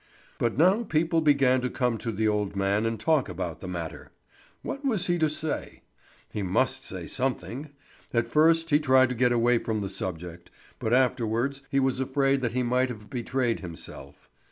But 0.39 0.57
now 0.57 0.81
people 0.81 1.21
began 1.21 1.61
to 1.61 1.69
come 1.69 1.99
to 1.99 2.11
the 2.11 2.27
old 2.27 2.55
man 2.55 2.87
and 2.87 2.99
talk 2.99 3.29
about 3.29 3.59
the 3.59 3.67
matter. 3.67 4.09
What 4.63 4.83
was 4.83 5.05
he 5.05 5.19
to 5.19 5.29
say? 5.29 5.83
He 6.33 6.41
must 6.41 6.83
say 6.83 7.05
something. 7.05 7.69
At 8.11 8.27
first 8.31 8.71
he 8.71 8.79
tried 8.79 9.09
to 9.09 9.15
get 9.15 9.31
away 9.31 9.59
from 9.59 9.81
the 9.81 9.89
subject, 9.89 10.49
but 10.79 10.91
afterwards 10.91 11.61
he 11.69 11.79
was 11.79 11.99
afraid 11.99 12.41
that 12.41 12.53
he 12.53 12.63
might 12.63 12.89
have 12.89 13.11
betrayed 13.11 13.59
himself. 13.59 14.27